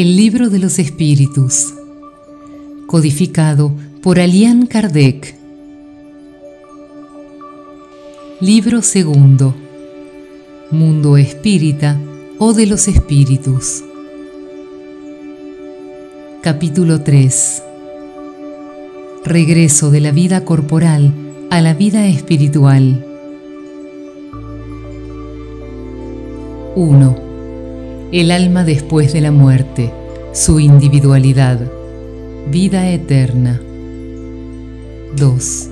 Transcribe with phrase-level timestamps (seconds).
[0.00, 1.74] El libro de los espíritus.
[2.86, 3.70] Codificado
[4.02, 5.34] por Alian Kardec.
[8.40, 9.54] Libro segundo.
[10.70, 12.00] Mundo espírita
[12.38, 13.84] o de los espíritus.
[16.40, 17.62] Capítulo 3.
[19.26, 21.12] Regreso de la vida corporal
[21.50, 23.04] a la vida espiritual.
[26.74, 27.16] 1.
[28.12, 29.92] El alma después de la muerte,
[30.32, 31.60] su individualidad,
[32.50, 33.60] vida eterna.
[35.16, 35.68] 2.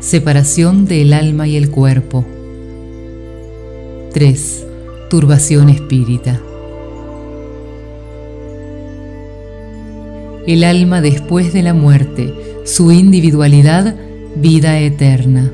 [0.00, 2.24] Separación del alma y el cuerpo.
[4.14, 4.66] 3.
[5.10, 6.40] Turbación espírita.
[10.46, 12.32] El alma después de la muerte,
[12.64, 13.94] su individualidad,
[14.36, 15.52] vida eterna.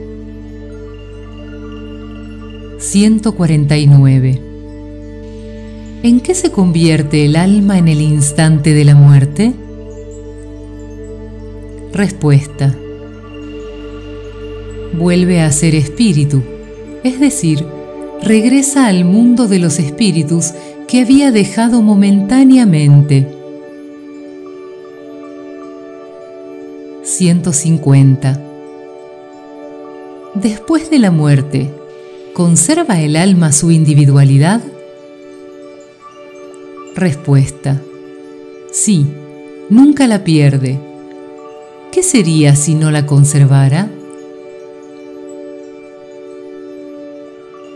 [2.78, 4.47] 149.
[6.00, 9.52] ¿En qué se convierte el alma en el instante de la muerte?
[11.92, 12.72] Respuesta.
[14.96, 16.40] Vuelve a ser espíritu,
[17.02, 17.66] es decir,
[18.22, 20.52] regresa al mundo de los espíritus
[20.86, 23.26] que había dejado momentáneamente.
[27.02, 28.40] 150.
[30.34, 31.72] Después de la muerte,
[32.34, 34.60] ¿conserva el alma su individualidad?
[36.98, 37.80] Respuesta.
[38.72, 39.06] Sí,
[39.70, 40.80] nunca la pierde.
[41.92, 43.88] ¿Qué sería si no la conservara?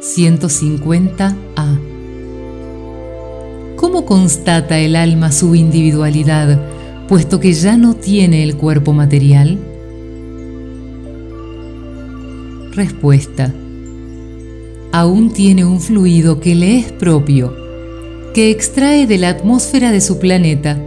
[0.01, 1.79] 150a.
[3.77, 6.61] ¿Cómo constata el alma su individualidad,
[7.07, 9.57] puesto que ya no tiene el cuerpo material?
[12.73, 13.55] Respuesta.
[14.91, 17.62] Aún tiene un fluido que le es propio
[18.33, 20.79] que extrae de la atmósfera de su planeta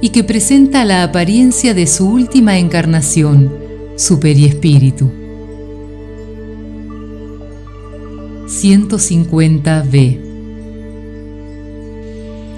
[0.00, 3.52] y que presenta la apariencia de su última encarnación,
[3.96, 5.10] su periespíritu.
[8.46, 10.18] 150b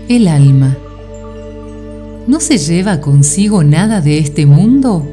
[0.08, 0.78] El alma
[2.26, 5.06] ¿No se lleva consigo nada de este mundo?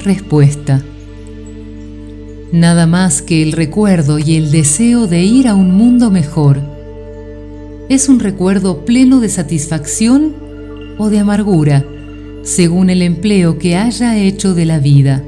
[0.00, 0.84] Respuesta
[2.52, 6.73] Nada más que el recuerdo y el deseo de ir a un mundo mejor
[7.88, 10.34] es un recuerdo pleno de satisfacción
[10.98, 11.84] o de amargura,
[12.42, 15.22] según el empleo que haya hecho de la vida.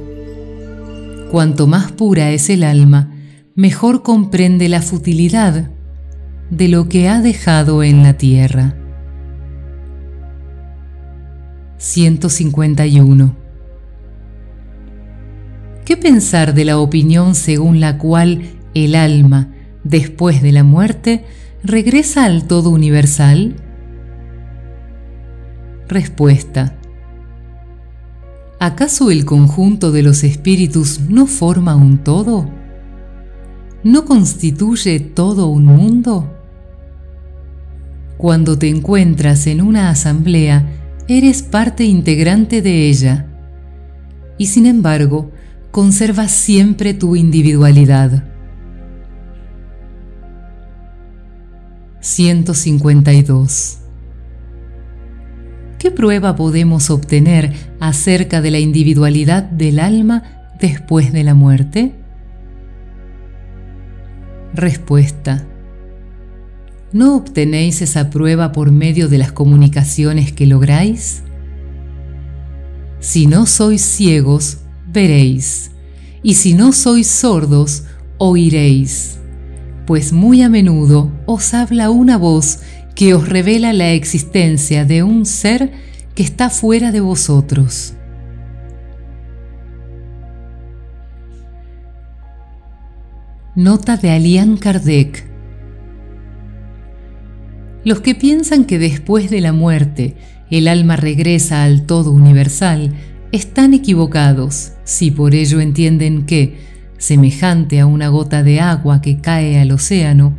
[1.30, 3.12] Cuanto más pura es el alma,
[3.54, 5.70] mejor comprende la futilidad
[6.50, 8.76] de lo que ha dejado en la tierra.
[11.78, 13.36] 151.
[15.84, 18.42] ¿Qué pensar de la opinión según la cual
[18.74, 19.52] el alma,
[19.84, 21.24] después de la muerte,
[21.66, 23.56] regresa al todo universal?
[25.88, 26.77] Respuesta.
[28.59, 32.49] ¿Acaso el conjunto de los espíritus no forma un todo?
[33.84, 36.32] ¿No constituye todo un mundo?
[38.16, 40.66] Cuando te encuentras en una asamblea,
[41.09, 43.27] eres parte integrante de ella
[44.38, 45.31] y sin embargo
[45.71, 48.35] conservas siempre tu individualidad.
[52.06, 53.78] 152.
[55.76, 61.94] ¿Qué prueba podemos obtener acerca de la individualidad del alma después de la muerte?
[64.54, 65.44] Respuesta.
[66.92, 71.24] ¿No obtenéis esa prueba por medio de las comunicaciones que lográis?
[73.00, 75.72] Si no sois ciegos, veréis,
[76.22, 77.82] y si no sois sordos,
[78.18, 79.16] oiréis
[79.86, 82.60] pues muy a menudo os habla una voz
[82.94, 85.70] que os revela la existencia de un ser
[86.14, 87.94] que está fuera de vosotros.
[93.54, 95.24] Nota de Alian Kardec
[97.84, 100.16] Los que piensan que después de la muerte
[100.50, 102.94] el alma regresa al todo universal
[103.33, 106.59] están equivocados si por ello entienden que,
[106.98, 110.37] semejante a una gota de agua que cae al océano,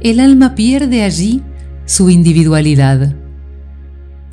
[0.00, 1.42] el alma pierde allí
[1.86, 3.14] su individualidad.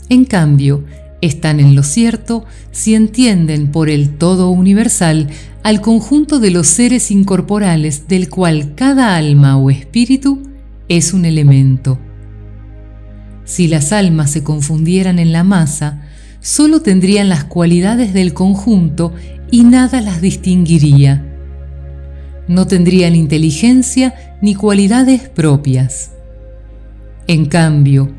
[0.09, 0.83] En cambio,
[1.21, 5.29] están en lo cierto si entienden por el todo universal
[5.63, 10.43] al conjunto de los seres incorporales del cual cada alma o espíritu
[10.87, 11.97] es un elemento.
[13.45, 16.03] Si las almas se confundieran en la masa,
[16.41, 19.13] solo tendrían las cualidades del conjunto
[19.49, 21.34] y nada las distinguiría
[22.47, 26.11] no tendrían inteligencia ni cualidades propias.
[27.27, 28.11] En cambio,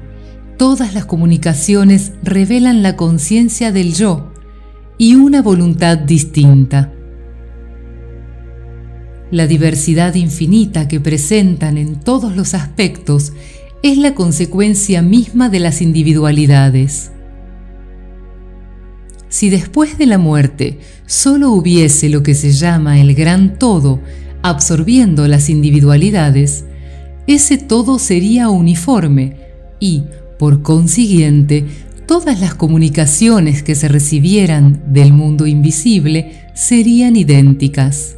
[0.57, 4.33] todas las comunicaciones revelan la conciencia del yo
[4.99, 6.93] y una voluntad distinta.
[9.31, 13.33] La diversidad infinita que presentan en todos los aspectos
[13.83, 17.11] es la consecuencia misma de las individualidades.
[19.37, 24.01] Si después de la muerte solo hubiese lo que se llama el gran todo
[24.41, 26.65] absorbiendo las individualidades,
[27.27, 29.37] ese todo sería uniforme
[29.79, 30.05] y,
[30.39, 31.67] por consiguiente,
[32.07, 38.17] todas las comunicaciones que se recibieran del mundo invisible serían idénticas.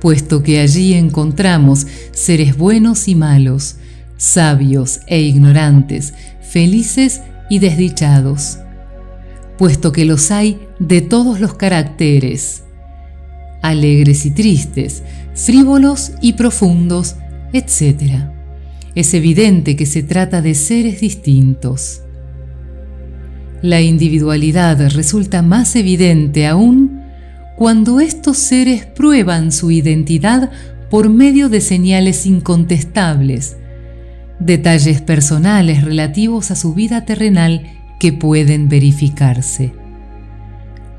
[0.00, 3.76] Puesto que allí encontramos seres buenos y malos,
[4.16, 8.58] sabios e ignorantes, felices y desdichados,
[9.60, 12.64] puesto que los hay de todos los caracteres,
[13.60, 15.02] alegres y tristes,
[15.34, 17.16] frívolos y profundos,
[17.52, 18.22] etc.
[18.94, 22.00] Es evidente que se trata de seres distintos.
[23.60, 27.02] La individualidad resulta más evidente aún
[27.58, 30.50] cuando estos seres prueban su identidad
[30.88, 33.58] por medio de señales incontestables,
[34.38, 39.72] detalles personales relativos a su vida terrenal que pueden verificarse.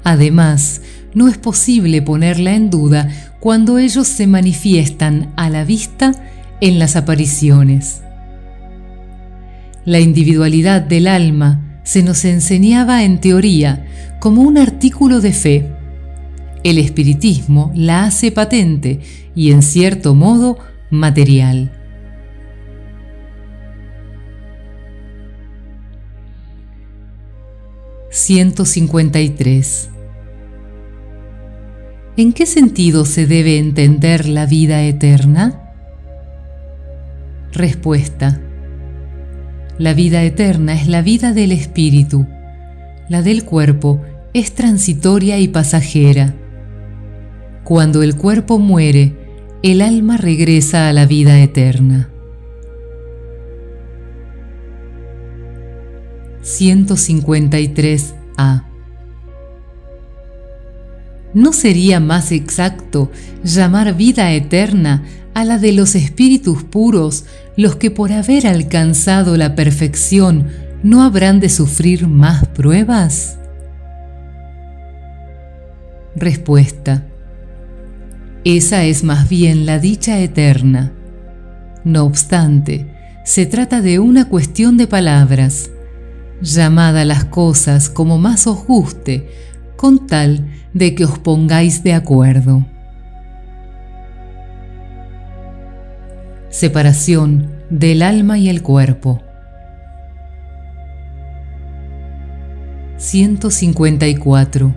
[0.06, 0.81] Además,
[1.13, 3.09] no es posible ponerla en duda
[3.42, 6.13] cuando ellos se manifiestan a la vista
[6.62, 8.01] en las apariciones.
[9.83, 13.86] La individualidad del alma se nos enseñaba en teoría
[14.19, 15.71] como un artículo de fe.
[16.63, 19.00] El espiritismo la hace patente
[19.36, 20.59] y en cierto modo
[20.92, 21.80] material.
[28.13, 29.89] 153.
[32.17, 35.71] ¿En qué sentido se debe entender la vida eterna?
[37.53, 38.41] Respuesta.
[39.77, 42.27] La vida eterna es la vida del espíritu.
[43.07, 44.01] La del cuerpo
[44.33, 46.35] es transitoria y pasajera.
[47.63, 49.15] Cuando el cuerpo muere,
[49.63, 52.09] el alma regresa a la vida eterna.
[56.59, 58.65] 153a.
[61.33, 63.12] ¿No sería más exacto
[63.44, 65.03] llamar vida eterna
[65.33, 67.25] a la de los espíritus puros,
[67.56, 70.48] los que por haber alcanzado la perfección
[70.83, 73.38] no habrán de sufrir más pruebas?
[76.15, 77.06] Respuesta.
[78.44, 80.92] Esa es más bien la dicha eterna.
[81.86, 82.94] No obstante,
[83.24, 85.69] se trata de una cuestión de palabras
[86.41, 89.29] llamad a las cosas como más os guste,
[89.75, 92.65] con tal de que os pongáis de acuerdo.
[96.49, 99.21] Separación del alma y el cuerpo.
[102.97, 104.75] 154.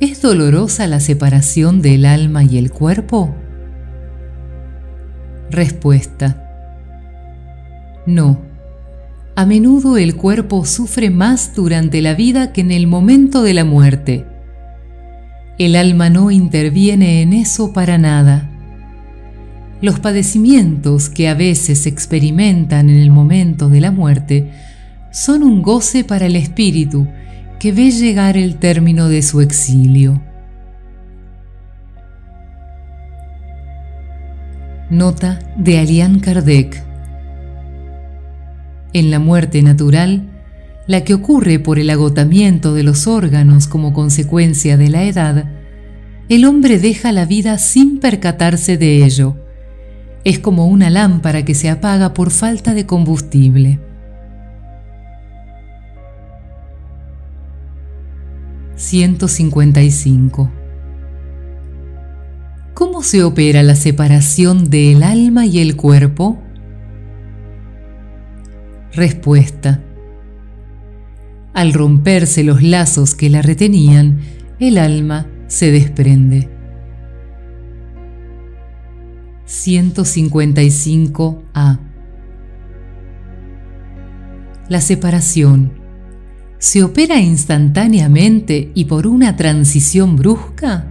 [0.00, 3.34] ¿Es dolorosa la separación del alma y el cuerpo?
[5.50, 6.46] Respuesta.
[8.06, 8.49] No
[9.36, 13.64] a menudo el cuerpo sufre más durante la vida que en el momento de la
[13.64, 14.26] muerte.
[15.58, 18.50] El alma no interviene en eso para nada.
[19.80, 24.50] Los padecimientos que a veces experimentan en el momento de la muerte
[25.10, 27.06] son un goce para el espíritu
[27.58, 30.22] que ve llegar el término de su exilio.
[34.90, 36.89] Nota de Alian Kardec
[38.92, 40.28] en la muerte natural,
[40.86, 45.44] la que ocurre por el agotamiento de los órganos como consecuencia de la edad,
[46.28, 49.36] el hombre deja la vida sin percatarse de ello.
[50.24, 53.80] Es como una lámpara que se apaga por falta de combustible.
[58.76, 60.50] ...155...
[62.72, 66.38] ¿Cómo se opera la separación del alma y el cuerpo?
[68.92, 69.80] Respuesta.
[71.54, 74.20] Al romperse los lazos que la retenían,
[74.58, 76.48] el alma se desprende.
[79.46, 81.78] 155a.
[84.68, 85.72] La separación
[86.58, 90.86] se opera instantáneamente y por una transición brusca?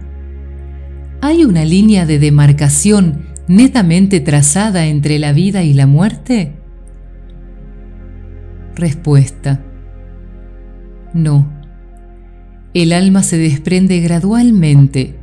[1.22, 6.59] ¿Hay una línea de demarcación netamente trazada entre la vida y la muerte?
[8.74, 9.64] Respuesta.
[11.12, 11.50] No.
[12.72, 15.20] El alma se desprende gradualmente,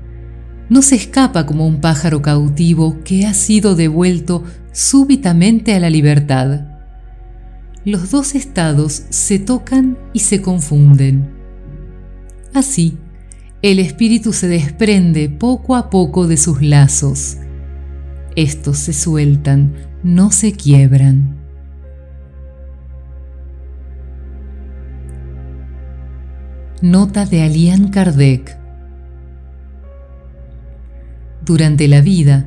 [0.70, 6.68] no se escapa como un pájaro cautivo que ha sido devuelto súbitamente a la libertad.
[7.86, 11.32] Los dos estados se tocan y se confunden.
[12.54, 12.98] Así,
[13.62, 17.38] el espíritu se desprende poco a poco de sus lazos.
[18.36, 19.74] Estos se sueltan,
[20.04, 21.37] no se quiebran.
[26.84, 28.56] Nota de Alian Kardec
[31.44, 32.46] Durante la vida,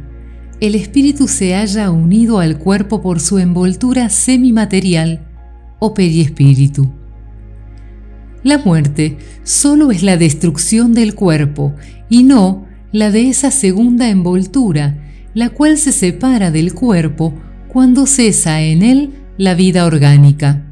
[0.60, 5.26] el espíritu se halla unido al cuerpo por su envoltura semimaterial
[5.80, 6.92] o periespíritu.
[8.44, 11.74] La muerte solo es la destrucción del cuerpo
[12.08, 14.96] y no la de esa segunda envoltura,
[15.34, 17.34] la cual se separa del cuerpo
[17.66, 20.69] cuando cesa en él la vida orgánica.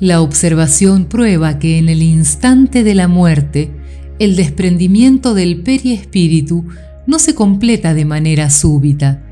[0.00, 3.70] La observación prueba que en el instante de la muerte,
[4.18, 6.64] el desprendimiento del periespíritu
[7.06, 9.22] no se completa de manera súbita,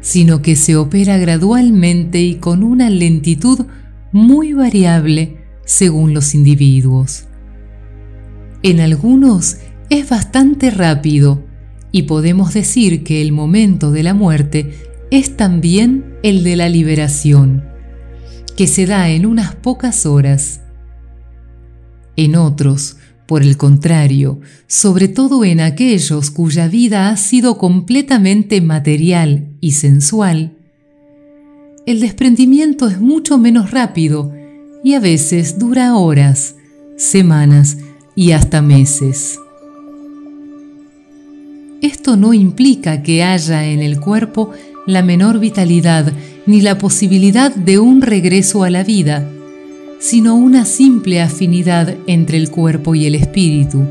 [0.00, 3.66] sino que se opera gradualmente y con una lentitud
[4.10, 7.26] muy variable según los individuos.
[8.64, 9.58] En algunos
[9.90, 11.44] es bastante rápido
[11.92, 14.74] y podemos decir que el momento de la muerte
[15.12, 17.69] es también el de la liberación,
[18.60, 20.60] que se da en unas pocas horas.
[22.14, 29.48] En otros, por el contrario, sobre todo en aquellos cuya vida ha sido completamente material
[29.60, 30.58] y sensual,
[31.86, 34.30] el desprendimiento es mucho menos rápido
[34.84, 36.56] y a veces dura horas,
[36.98, 37.78] semanas
[38.14, 39.38] y hasta meses.
[41.80, 44.50] Esto no implica que haya en el cuerpo
[44.86, 46.12] la menor vitalidad
[46.46, 49.28] ni la posibilidad de un regreso a la vida,
[49.98, 53.84] sino una simple afinidad entre el cuerpo y el espíritu,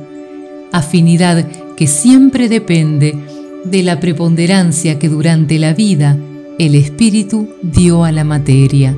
[0.72, 3.16] afinidad que siempre depende
[3.64, 6.18] de la preponderancia que durante la vida
[6.58, 8.96] el espíritu dio a la materia.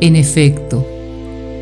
[0.00, 0.86] En efecto,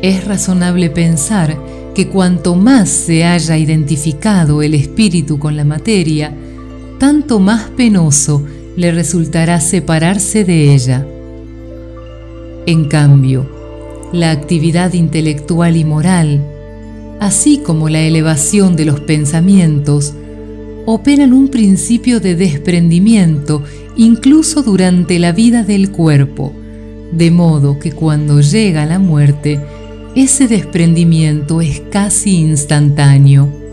[0.01, 1.57] es razonable pensar
[1.95, 6.31] que cuanto más se haya identificado el espíritu con la materia,
[6.99, 8.43] tanto más penoso
[8.77, 11.05] le resultará separarse de ella.
[12.65, 13.49] En cambio,
[14.13, 16.41] la actividad intelectual y moral,
[17.19, 20.13] así como la elevación de los pensamientos,
[20.85, 23.63] operan un principio de desprendimiento
[23.97, 26.53] incluso durante la vida del cuerpo,
[27.11, 29.59] de modo que cuando llega la muerte,
[30.15, 33.66] ese desprendimiento es casi instantáneo.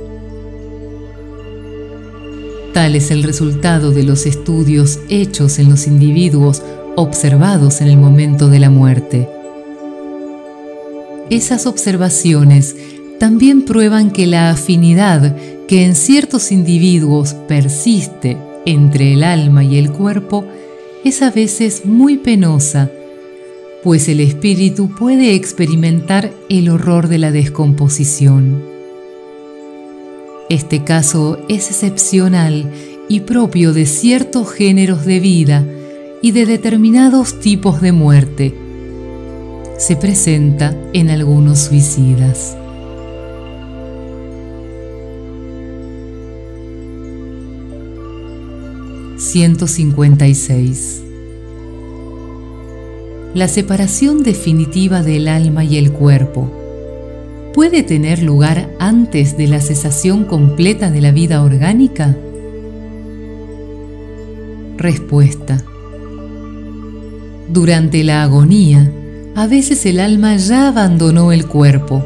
[2.74, 6.62] Tal es el resultado de los estudios hechos en los individuos
[6.96, 9.28] observados en el momento de la muerte.
[11.30, 12.76] Esas observaciones
[13.18, 15.34] también prueban que la afinidad
[15.66, 20.44] que en ciertos individuos persiste entre el alma y el cuerpo
[21.04, 22.90] es a veces muy penosa
[23.84, 28.73] pues el espíritu puede experimentar el horror de la descomposición.
[30.54, 32.70] Este caso es excepcional
[33.08, 35.66] y propio de ciertos géneros de vida
[36.22, 38.54] y de determinados tipos de muerte.
[39.78, 42.56] Se presenta en algunos suicidas.
[49.16, 51.00] ...156
[53.34, 56.63] la separación definitiva del alma y el cuerpo
[57.54, 62.16] puede tener lugar antes de la cesación completa de la vida orgánica?
[64.76, 65.62] Respuesta.
[67.48, 68.90] Durante la agonía,
[69.36, 72.04] a veces el alma ya abandonó el cuerpo.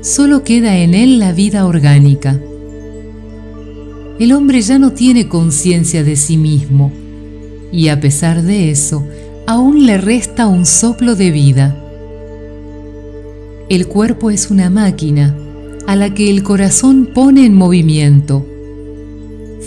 [0.00, 2.40] Solo queda en él la vida orgánica.
[4.18, 6.90] El hombre ya no tiene conciencia de sí mismo
[7.70, 9.04] y a pesar de eso,
[9.46, 11.83] aún le resta un soplo de vida.
[13.70, 15.34] El cuerpo es una máquina
[15.86, 18.46] a la que el corazón pone en movimiento.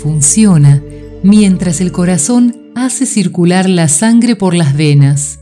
[0.01, 0.83] Funciona
[1.23, 5.39] mientras el corazón hace circular la sangre por las venas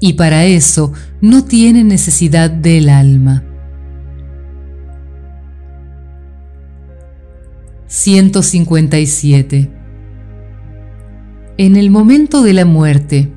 [0.00, 0.92] y para eso
[1.22, 3.44] no tiene necesidad del alma.
[7.86, 9.70] 157.
[11.56, 13.32] En el momento de la muerte,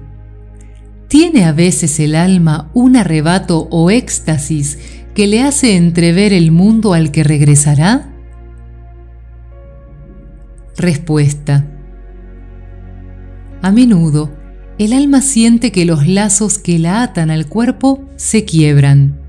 [1.11, 4.79] ¿Tiene a veces el alma un arrebato o éxtasis
[5.13, 8.13] que le hace entrever el mundo al que regresará?
[10.77, 11.67] Respuesta.
[13.61, 14.31] A menudo,
[14.77, 19.19] el alma siente que los lazos que la atan al cuerpo se quiebran.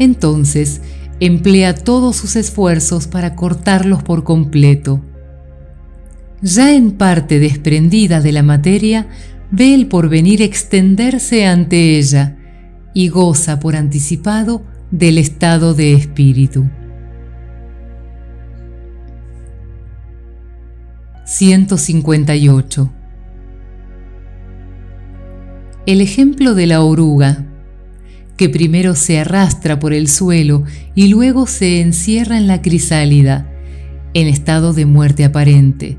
[0.00, 0.80] Entonces,
[1.20, 5.00] emplea todos sus esfuerzos para cortarlos por completo.
[6.42, 9.06] Ya en parte desprendida de la materia,
[9.50, 12.36] ve el porvenir extenderse ante ella
[12.94, 16.68] y goza por anticipado del estado de espíritu.
[21.26, 22.92] 158
[25.86, 27.44] el ejemplo de la oruga,
[28.36, 33.50] que primero se arrastra por el suelo y luego se encierra en la crisálida,
[34.14, 35.98] en estado de muerte aparente,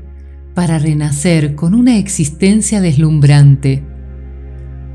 [0.56, 3.84] para renacer con una existencia deslumbrante.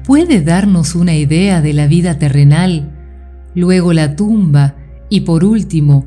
[0.03, 2.91] ¿Puede darnos una idea de la vida terrenal,
[3.55, 4.75] luego la tumba
[5.07, 6.05] y por último,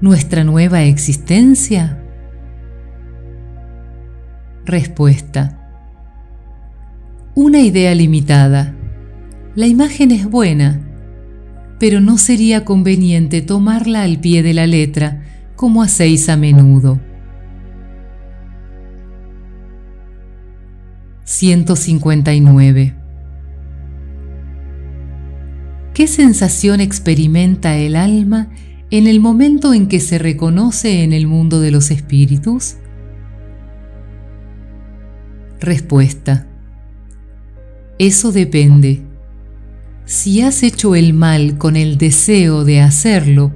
[0.00, 2.02] nuestra nueva existencia?
[4.64, 5.62] Respuesta
[7.36, 8.74] una idea limitada.
[9.56, 10.80] La imagen es buena,
[11.78, 15.22] pero no sería conveniente tomarla al pie de la letra
[15.54, 16.98] como hacéis a menudo.
[21.26, 22.94] 159.
[25.92, 28.50] ¿Qué sensación experimenta el alma
[28.92, 32.76] en el momento en que se reconoce en el mundo de los espíritus?
[35.58, 36.46] Respuesta.
[37.98, 39.02] Eso depende.
[40.04, 43.52] Si has hecho el mal con el deseo de hacerlo,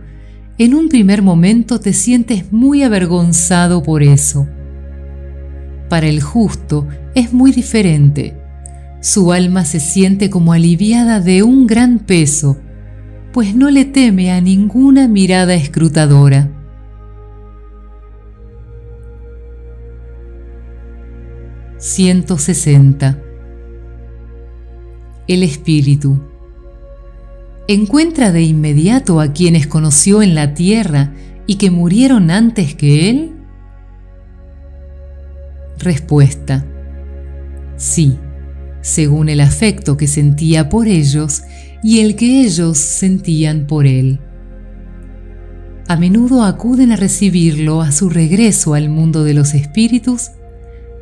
[0.59, 4.49] en un primer momento te sientes muy avergonzado por eso.
[5.89, 8.37] Para el justo es muy diferente.
[9.01, 12.59] Su alma se siente como aliviada de un gran peso,
[13.33, 16.51] pues no le teme a ninguna mirada escrutadora.
[21.79, 23.31] ...160
[25.31, 26.21] el Espíritu.
[27.69, 31.13] ¿Encuentra de inmediato a quienes conoció en la tierra
[31.47, 33.37] y que murieron antes que Él?
[35.79, 36.67] Respuesta.
[37.81, 38.19] Sí,
[38.83, 41.45] según el afecto que sentía por ellos
[41.83, 44.21] y el que ellos sentían por Él.
[45.89, 50.29] A menudo acuden a recibirlo a su regreso al mundo de los espíritus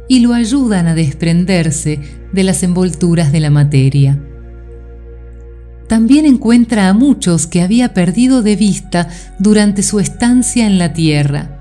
[0.07, 1.99] y lo ayudan a desprenderse
[2.33, 4.23] de las envolturas de la materia.
[5.89, 9.09] También encuentra a muchos que había perdido de vista
[9.41, 11.61] durante su estancia en la tierra.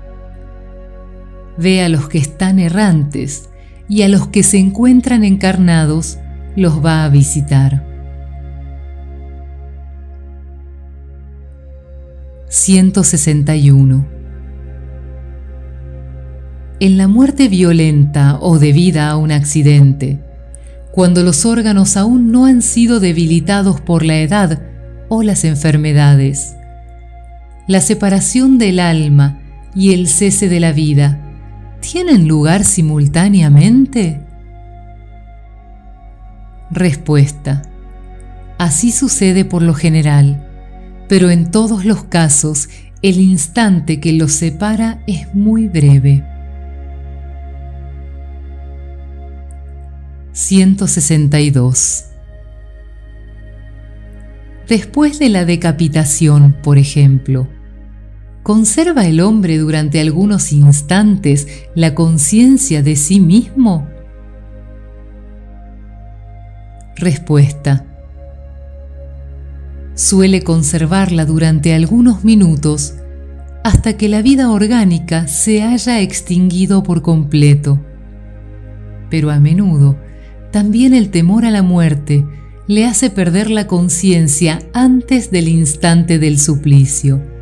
[1.58, 3.47] Ve a los que están errantes
[3.88, 6.18] y a los que se encuentran encarnados
[6.56, 7.86] los va a visitar.
[12.48, 14.18] 161
[16.80, 20.20] en la muerte violenta o debida a un accidente,
[20.92, 24.62] cuando los órganos aún no han sido debilitados por la edad
[25.08, 26.54] o las enfermedades.
[27.66, 29.40] La separación del alma
[29.74, 31.27] y el cese de la vida
[31.80, 34.20] tienen lugar simultáneamente?
[36.70, 37.62] Respuesta.
[38.58, 40.46] Así sucede por lo general,
[41.08, 42.68] pero en todos los casos
[43.00, 46.24] el instante que los separa es muy breve.
[50.32, 52.04] 162.
[54.68, 57.48] Después de la decapitación, por ejemplo,
[58.48, 63.86] ¿conserva el hombre durante algunos instantes la conciencia de sí mismo?
[66.96, 67.84] Respuesta.
[69.92, 72.94] Suele conservarla durante algunos minutos
[73.64, 77.78] hasta que la vida orgánica se haya extinguido por completo.
[79.10, 79.98] Pero a menudo
[80.52, 82.24] también el temor a la muerte
[82.66, 87.36] le hace perder la conciencia antes del instante del suplicio.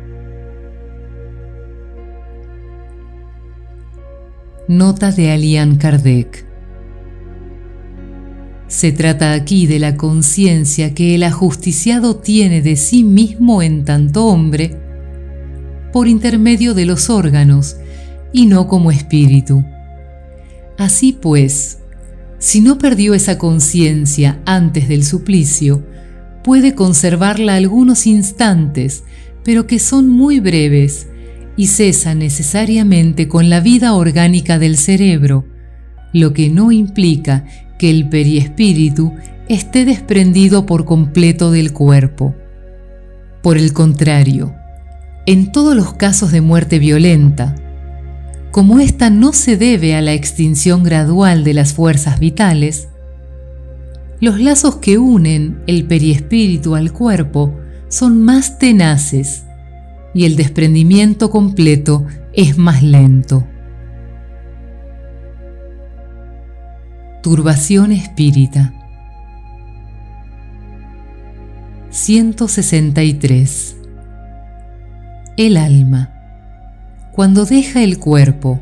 [4.69, 6.45] Nota de Alian Kardec.
[8.67, 14.25] Se trata aquí de la conciencia que el ajusticiado tiene de sí mismo en tanto
[14.25, 14.77] hombre
[15.93, 17.77] por intermedio de los órganos
[18.33, 19.63] y no como espíritu.
[20.77, 21.77] Así pues,
[22.37, 25.85] si no perdió esa conciencia antes del suplicio,
[26.43, 29.05] puede conservarla algunos instantes,
[29.45, 31.07] pero que son muy breves
[31.57, 35.45] y cesa necesariamente con la vida orgánica del cerebro,
[36.13, 37.45] lo que no implica
[37.79, 39.13] que el periespíritu
[39.49, 42.35] esté desprendido por completo del cuerpo.
[43.41, 44.53] Por el contrario,
[45.25, 47.55] en todos los casos de muerte violenta,
[48.51, 52.87] como ésta no se debe a la extinción gradual de las fuerzas vitales,
[54.19, 57.55] los lazos que unen el periespíritu al cuerpo
[57.87, 59.46] son más tenaces
[60.13, 63.45] y el desprendimiento completo es más lento.
[67.21, 68.73] Turbación espírita
[71.97, 73.75] 163
[75.35, 76.13] El alma,
[77.11, 78.61] cuando deja el cuerpo,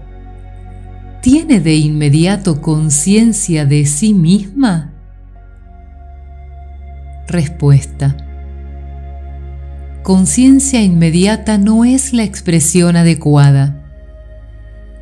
[1.22, 4.94] ¿tiene de inmediato conciencia de sí misma?
[7.28, 8.25] Respuesta.
[10.06, 13.84] Conciencia inmediata no es la expresión adecuada.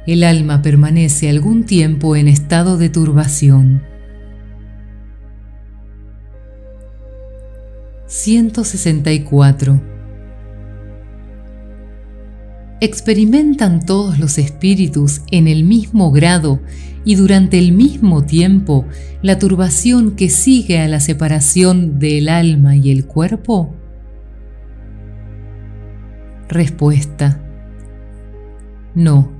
[0.07, 3.83] El alma permanece algún tiempo en estado de turbación.
[8.07, 9.81] 164.
[12.79, 16.61] ¿Experimentan todos los espíritus en el mismo grado
[17.03, 18.85] y durante el mismo tiempo
[19.21, 23.75] la turbación que sigue a la separación del alma y el cuerpo?
[26.49, 27.41] Respuesta.
[28.95, 29.32] No.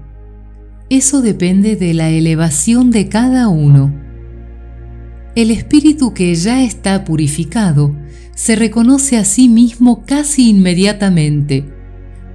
[0.89, 3.94] Eso depende de la elevación de cada uno.
[5.36, 7.96] El espíritu que ya está purificado
[8.36, 11.66] se reconoce a sí mismo casi inmediatamente,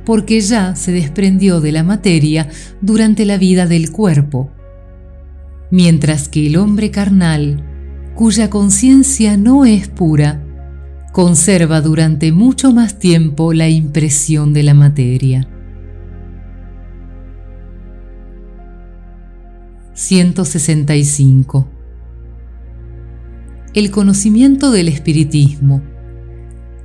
[0.04, 2.48] porque ya se desprendió de la materia
[2.81, 4.50] durante la vida del cuerpo.
[5.70, 7.64] Mientras que el hombre carnal,
[8.14, 10.42] cuya conciencia no es pura,
[11.18, 15.48] conserva durante mucho más tiempo la impresión de la materia.
[19.94, 21.68] 165
[23.74, 25.83] el conocimiento del espiritismo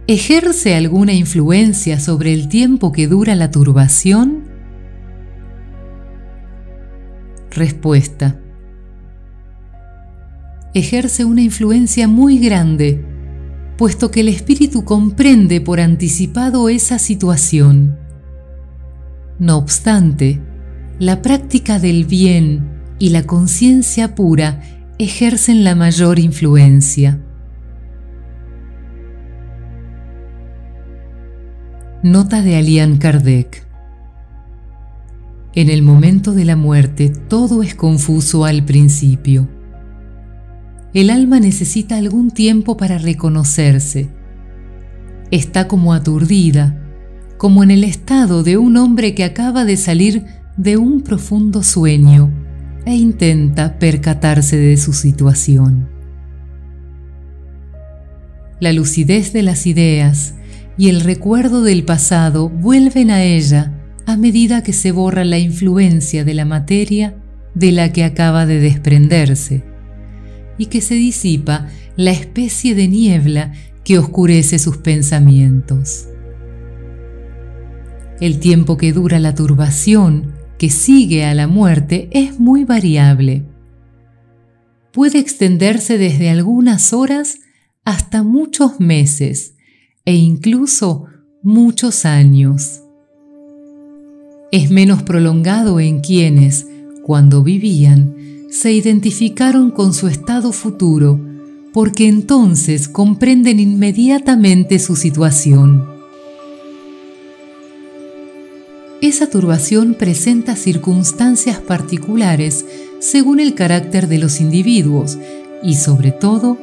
[0.08, 4.46] ejerce alguna influencia sobre el tiempo que dura la turbación?
[7.52, 8.40] Respuesta.
[10.74, 13.13] Ejerce una influencia muy grande,
[13.84, 18.00] puesto que el espíritu comprende por anticipado esa situación.
[19.40, 20.42] No obstante,
[21.00, 24.62] la práctica del bien y la conciencia pura
[25.00, 27.22] ejercen la mayor influencia.
[32.04, 33.68] Nota de Alian Kardec.
[35.56, 39.50] En el momento de la muerte todo es confuso al principio.
[40.94, 44.10] El alma necesita algún tiempo para reconocerse.
[45.32, 46.80] Está como aturdida,
[47.38, 50.24] como en el estado de un hombre que acaba de salir
[50.56, 52.32] de un profundo sueño
[52.86, 55.90] e intenta percatarse de su situación.
[58.60, 60.36] La lucidez de las ideas
[60.78, 63.74] y el recuerdo del pasado vuelven a ella
[64.06, 67.16] a medida que se borra la influencia de la materia
[67.56, 69.73] de la que acaba de desprenderse
[70.58, 76.08] y que se disipa la especie de niebla que oscurece sus pensamientos.
[78.20, 83.46] El tiempo que dura la turbación que sigue a la muerte es muy variable.
[84.94, 87.40] Puede extenderse desde algunas horas
[87.84, 89.56] hasta muchos meses
[90.06, 91.08] e incluso
[91.42, 92.82] muchos años.
[94.52, 96.68] Es menos prolongado en quienes,
[97.04, 98.16] cuando vivían,
[98.54, 101.20] se identificaron con su estado futuro,
[101.74, 105.92] porque entonces comprenden inmediatamente su situación.
[109.02, 112.66] esa turbación presenta circunstancias particulares
[113.00, 115.18] según el carácter de los individuos
[115.62, 116.58] y sobre todo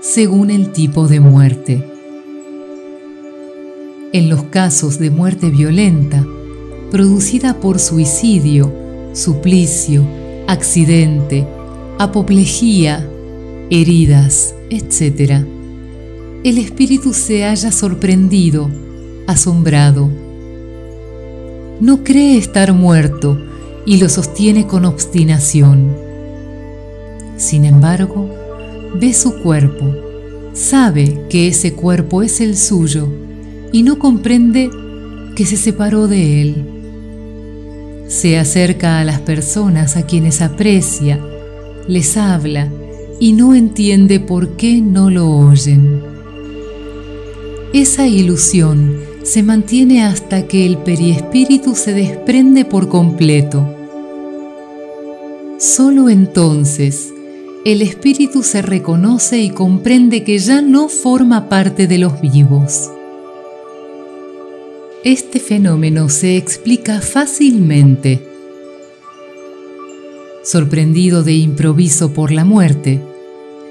[0.00, 1.84] según el tipo de muerte.
[4.14, 6.24] En los casos de muerte violenta,
[6.90, 8.72] producida por suicidio,
[9.12, 11.46] suplicio, accidente,
[11.98, 13.08] apoplejía,
[13.70, 15.44] heridas, etc.,
[16.44, 18.68] el espíritu se haya sorprendido,
[19.28, 20.10] asombrado,
[21.80, 23.38] no cree estar muerto
[23.84, 25.96] y lo sostiene con obstinación.
[27.36, 28.28] Sin embargo,
[29.00, 29.92] ve su cuerpo,
[30.52, 33.08] sabe que ese cuerpo es el suyo
[33.72, 34.70] y no comprende
[35.34, 36.81] que se separó de él.
[38.12, 41.18] Se acerca a las personas a quienes aprecia,
[41.88, 42.68] les habla
[43.18, 46.02] y no entiende por qué no lo oyen.
[47.72, 53.66] Esa ilusión se mantiene hasta que el periespíritu se desprende por completo.
[55.58, 57.14] Solo entonces
[57.64, 62.90] el espíritu se reconoce y comprende que ya no forma parte de los vivos.
[65.04, 68.22] Este fenómeno se explica fácilmente.
[70.44, 73.00] Sorprendido de improviso por la muerte,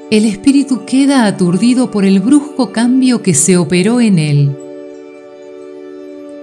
[0.10, 4.56] el espíritu queda aturdido por el brusco cambio que se operó en él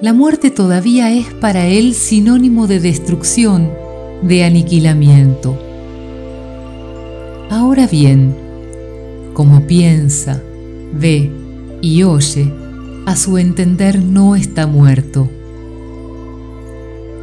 [0.00, 3.68] la muerte todavía es para él sinónimo de destrucción,
[4.22, 5.58] de aniquilamiento.
[7.50, 8.32] Ahora bien,
[9.34, 10.40] como piensa,
[10.92, 11.32] ve
[11.82, 12.52] y oye,
[13.08, 15.30] a su entender no está muerto.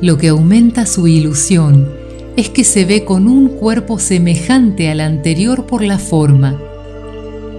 [0.02, 1.88] Lo que aumenta su ilusión
[2.36, 6.60] es que se ve con un cuerpo semejante al anterior por la forma,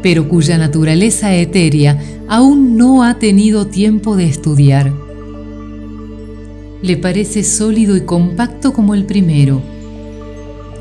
[0.02, 4.92] pero cuya naturaleza etérea aún no ha tenido tiempo de estudiar.
[6.82, 9.62] Le parece sólido y compacto como el primero,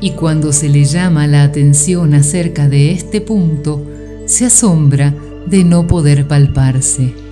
[0.00, 3.86] y cuando se le llama la atención acerca de este punto,
[4.24, 5.14] se asombra
[5.46, 7.25] de no poder palparse.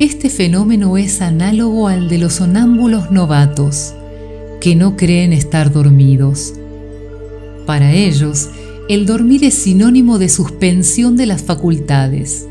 [0.00, 3.94] Este fenómeno es análogo al de los sonámbulos novatos,
[4.58, 6.54] que no creen estar dormidos.
[7.66, 8.48] Para ellos,
[8.88, 12.48] el dormir es sinónimo de suspensión de las facultades.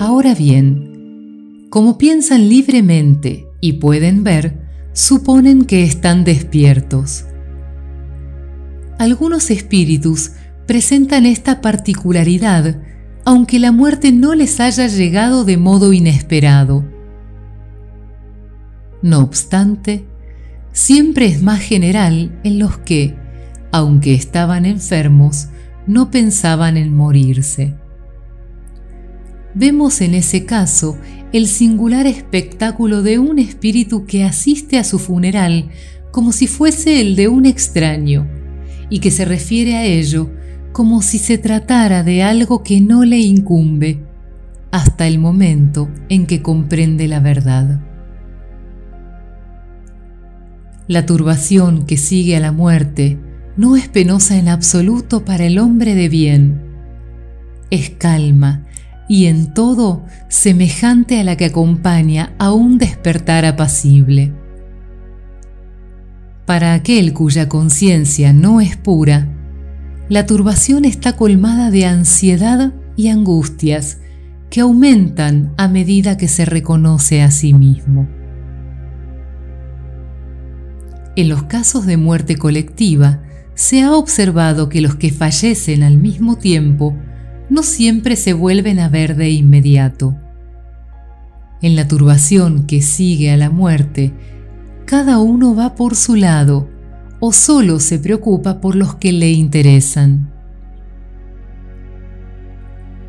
[0.00, 4.62] Ahora bien, como piensan libremente y pueden ver,
[4.94, 7.26] suponen que están despiertos.
[8.98, 10.30] Algunos espíritus
[10.66, 12.80] presentan esta particularidad
[13.24, 16.84] aunque la muerte no les haya llegado de modo inesperado.
[19.02, 20.04] No obstante,
[20.72, 23.16] siempre es más general en los que,
[23.70, 25.48] aunque estaban enfermos,
[25.86, 27.74] no pensaban en morirse.
[29.54, 30.98] Vemos en ese caso
[31.32, 35.70] el singular espectáculo de un espíritu que asiste a su funeral
[36.10, 38.26] como si fuese el de un extraño
[38.90, 40.30] y que se refiere a ello
[40.72, 44.04] como si se tratara de algo que no le incumbe
[44.70, 47.80] hasta el momento en que comprende la verdad.
[50.86, 53.18] La turbación que sigue a la muerte
[53.56, 56.62] no es penosa en absoluto para el hombre de bien.
[57.70, 58.66] Es calma
[59.08, 64.32] y en todo semejante a la que acompaña a un despertar apacible.
[66.46, 69.28] Para aquel cuya conciencia no es pura,
[70.08, 73.98] la turbación está colmada de ansiedad y angustias
[74.48, 78.08] que aumentan a medida que se reconoce a sí mismo.
[81.14, 83.22] En los casos de muerte colectiva,
[83.54, 86.96] se ha observado que los que fallecen al mismo tiempo
[87.50, 90.16] no siempre se vuelven a ver de inmediato.
[91.60, 94.14] En la turbación que sigue a la muerte,
[94.86, 96.68] cada uno va por su lado
[97.20, 100.32] o solo se preocupa por los que le interesan.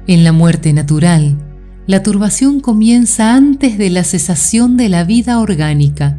[0.07, 1.37] En la muerte natural,
[1.85, 6.17] la turbación comienza antes de la cesación de la vida orgánica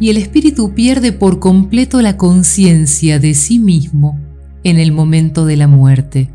[0.00, 4.20] y el espíritu pierde por completo la conciencia de sí mismo
[4.64, 6.30] en el momento de la muerte.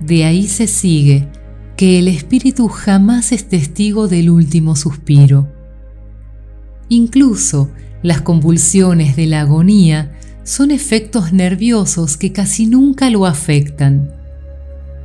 [0.00, 1.28] De ahí se sigue
[1.76, 5.48] que el espíritu jamás es testigo del último suspiro.
[6.88, 7.70] Incluso
[8.04, 10.12] las convulsiones de la agonía
[10.42, 14.12] son efectos nerviosos que casi nunca lo afectan.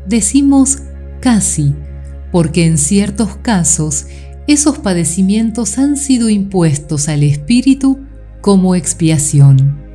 [0.06, 0.80] Decimos
[1.22, 1.74] casi,
[2.30, 4.08] porque en ciertos casos
[4.48, 8.00] esos padecimientos han sido impuestos al espíritu
[8.42, 9.89] como expiación.